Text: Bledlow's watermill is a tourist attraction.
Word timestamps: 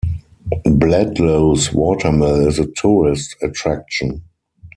Bledlow's 0.65 1.71
watermill 1.71 2.47
is 2.47 2.57
a 2.57 2.65
tourist 2.65 3.35
attraction. 3.43 4.23